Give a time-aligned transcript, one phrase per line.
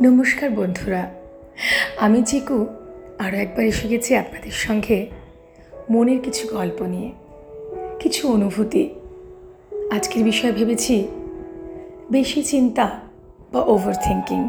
[0.00, 1.10] নমস্কার বন্ধুরা।
[2.00, 2.66] আমি চিকু
[3.18, 5.06] আরও একবার এসে গেছি আপনাদের সঙ্গে
[5.90, 7.12] মনের কিছু গল্প নিয়ে,
[7.98, 8.88] কিছু অনুভূতি।
[9.90, 11.08] আজকের বিষয়ে ভেবেছি
[12.10, 13.00] বেশি চিন্তা
[13.52, 14.40] বা ওভার থিঙ্কিং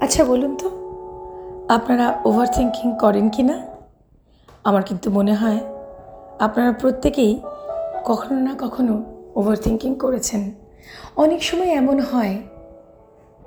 [0.00, 0.68] আচ্ছা বলুন তো,
[1.68, 3.66] আপনারা ওভার থিঙ্কিং করেন কি না
[4.64, 5.60] আমার কিন্তু মনে হয়
[6.38, 7.40] আপনারা প্রত্যেকেই
[8.04, 9.04] কখনো না কখনো
[9.34, 10.50] ওভার থিঙ্কিং করেছেন।
[11.16, 12.36] অনেক সময় এমন হয়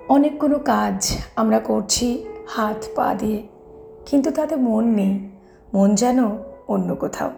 [0.09, 3.47] অনেক কোনো কাজ আমরা করছি, হাত, পা দিয়ে।
[4.05, 5.29] কিন্তু তাতে মন নেই।
[5.73, 6.19] মন যেন
[6.67, 7.31] অন্য কোথাও।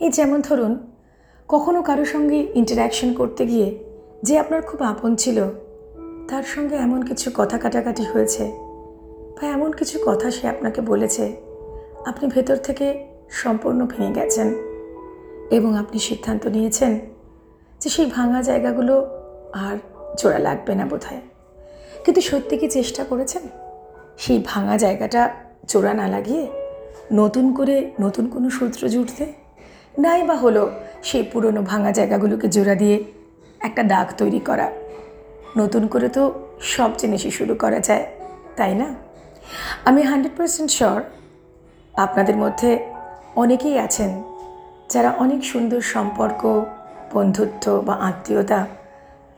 [0.00, 0.78] এই যেমন ধরুন,
[1.48, 3.84] কখনো কারও সঙ্গে ইন্টারাকশন করতে গিয়ে
[4.22, 5.44] যে আপনার খুব আপন ছিল,
[6.28, 8.52] তার সঙ্গে এমন কিছু কথা কাটাকাটি হয়েছে
[9.36, 11.36] বা এমন কিছু কথা সে আপনাকে বলেছে,
[12.06, 14.48] আপনি ভেতর থেকে সম্পূর্ণ ভেঙে গেছেন
[15.50, 16.98] এবং আপনি সিদ্ধান্ত নিয়েছেন
[17.80, 19.06] যে সেই ভাঙা জায়গাগুলো
[19.52, 19.76] আর
[20.18, 21.20] জোড়া লাগবে না বোধহয়।
[22.06, 23.42] কিন্তু সত্যি কি চেষ্টা করেছেন?
[24.18, 25.30] সেই ভাঙা জায়গাটা
[25.68, 26.46] চোরা না লাগিয়ে
[27.12, 29.26] নতুন করে নতুন কোনো সূত্র জুটতে?
[29.98, 30.70] নাই বা হলো
[31.02, 33.04] সেই পুরনো ভাঙা জায়গাগুলোকে জোড়া দিয়ে
[33.60, 34.70] একটা দাগ তৈরি করা।
[35.56, 36.22] নতুন করে তো
[36.60, 38.04] সব জিনিসই শুরু করা যায়,
[38.56, 38.94] তাই না?
[39.84, 41.00] আমি হান্ড্রেড পারসেন্ট শিওর
[41.94, 42.70] আপনাদের মধ্যে
[43.36, 44.22] অনেকেই আছেন
[44.90, 46.64] যারা অনেক সুন্দর সম্পর্ক,
[47.14, 48.66] বন্ধুত্ব বা আত্মীয়তা,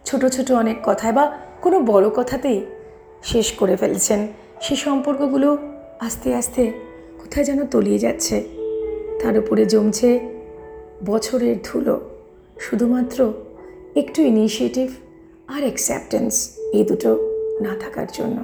[0.05, 1.25] ছোট ছোট অনেক কথায় বা
[1.63, 2.61] কোনো বড় কথাতেই
[3.23, 4.27] শেষ করে ফেলছেন।
[4.61, 5.59] সে সম্পর্কগুলো
[6.01, 6.73] আস্তে আস্তে
[7.19, 8.43] কোথায় যেন তলিয়ে যাচ্ছে।
[9.23, 10.21] তার উপরে জমছে
[11.07, 12.01] বছরের ধুলো,
[12.61, 13.33] শুধুমাত্র
[13.97, 14.89] একটু ইনিশিয়েটিভ
[15.49, 17.11] আর অ্যাকসেপ্টেন্স এই দুটো
[17.61, 18.39] না থাকার জন্য।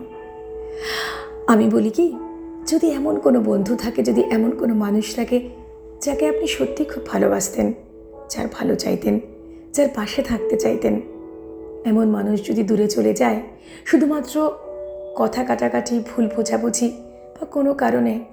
[1.47, 2.13] আমি বলি কি,
[2.67, 5.49] যদি এমন কোনো বন্ধু থাকে, যদি এমন কোনো মানুষ থাকে,
[6.03, 7.73] যাকে আপনি সত্যি খুব ভালোবাসতেন,
[8.31, 9.21] যার ভালো চাইতেন,
[9.73, 11.01] যার পাশে থাকতে চাইতেন
[11.85, 13.43] এমন মানুষ যদি দূরে চলে যায়,
[13.87, 14.53] শুধুমাত্র
[15.17, 16.89] কথা কাটাকাটি, ভুল বোঝাবুঝি
[17.41, 18.25] বা কোনো কারণে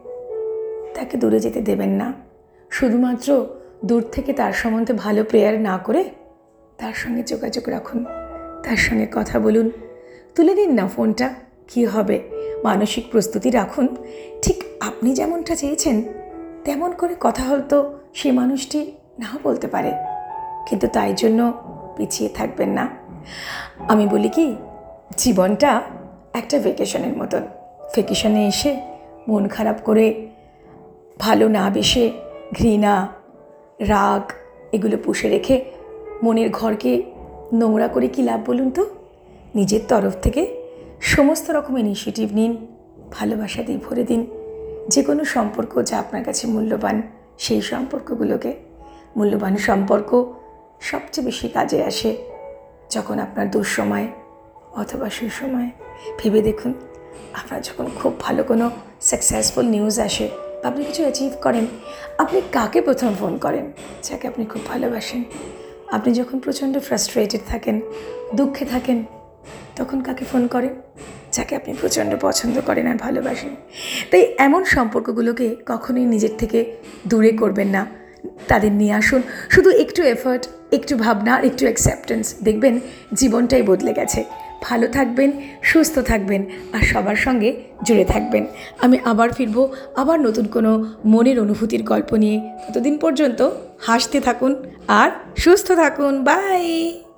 [0.95, 2.13] তাকে দূরে যেতে দেবেন না।
[2.69, 3.45] শুধুমাত্র
[3.85, 6.03] দূর থেকে তার সম্বন্ধে ভালো প্রেয়ার না করে
[6.77, 8.05] তার সঙ্গে যোগাযোগ রাখুন,
[8.63, 9.71] তার সঙ্গে কথা বলুন,
[10.35, 11.33] তুলে দিন না ফোনটা,
[11.67, 12.21] কী হবে,
[12.63, 13.87] মানসিক প্রস্তুতি রাখুন।
[14.41, 16.03] ঠিক আপনি যেমনটা চেয়েছেন,
[16.63, 19.91] তেমন করে কথা হয়তো সে মানুষটি নাও বলতে পারে।
[20.67, 21.53] কিন্তু তাই জন্য
[21.97, 23.00] পিছিয়ে থাকবেন না।
[23.87, 24.55] আমি বলি কি,
[25.17, 25.81] জীবনটা
[26.33, 27.41] একটা ভেকেশনের মতন।
[27.95, 28.81] ভেকেশনে এসে
[29.27, 30.27] মন খারাপ করে,
[31.19, 32.11] ভালো না বেশে
[32.53, 33.07] ঘৃণা,
[33.79, 34.31] রাগ,
[34.71, 35.65] এগুলো পুষে রেখে
[36.23, 37.03] মনের ঘরকে
[37.53, 38.85] নোংরা করে কী লাভ বলুন তো?
[39.55, 40.63] নিজের তরফ থেকে
[41.01, 42.67] সমস্ত রকম ইনিশিয়েটিভ নিন,
[43.11, 44.25] ভালোবাসা দিয়ে ভরে দিন।
[44.87, 47.01] যে কোনো সম্পর্ক যা আপনার কাছে মূল্যবান,
[47.37, 48.53] সেই সম্পর্কগুলোকে।
[49.17, 50.33] মূল্যবান সম্পর্ক
[50.81, 52.30] সবচেয়ে বেশি কাজে আসে
[52.91, 54.07] যখন আপনার দুঃসময়
[54.71, 55.69] অথবা সুসময়
[56.19, 56.73] ভেবে দেখুন,
[57.33, 58.71] আপনার যখন খুব ভালো কোনো
[59.01, 60.29] সাকসেসফুল নিউজ আসে
[60.63, 61.65] আপনি কিছু অ্যাচিভ করেন,
[62.17, 63.71] আপনি কাকে প্রথম ফোন করেন?
[64.03, 65.23] যাকে আপনি খুব ভালোবাসেন।
[65.91, 67.81] আপনি যখন প্রচণ্ড ফ্রাস্ট্রেটেড থাকেন,
[68.35, 69.05] দুঃখে থাকেন,
[69.75, 70.81] তখন কাকে ফোন করেন?
[71.31, 73.55] যাকে আপনি প্রচণ্ড পছন্দ করেন আর ভালোবাসেন।
[74.11, 76.75] তাই এমন সম্পর্কগুলোকে কখনোই নিজের থেকে
[77.07, 77.85] দূরে করবেন না।
[78.47, 82.79] তাদের নিয়ে আসুন। শুধু একটু এফার্ট একটু ভাবনা আর একটু অ্যাকসেপ্টেন্স দেখবেন
[83.13, 84.23] জীবনটাই বদলে গেছে।
[84.63, 85.31] ভালো থাকবেন,
[85.63, 88.45] সুস্থ থাকবেন আর সবার সঙ্গে জুড়ে থাকবেন।
[88.81, 93.49] আমি আবার ফিরব আবার নতুন কোনো মনের অনুভূতির গল্প নিয়ে। ততদিন পর্যন্ত
[93.79, 94.55] হাসতে থাকুন
[94.87, 97.00] আর সুস্থ থাকুন। বাই